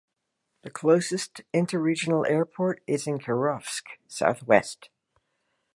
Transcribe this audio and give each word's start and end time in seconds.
The 0.63 0.71
closest 0.71 1.41
interregional 1.53 2.27
airport 2.27 2.81
is 2.87 3.05
in 3.05 3.19
Kirovsk, 3.19 3.83
southwest. 4.07 4.89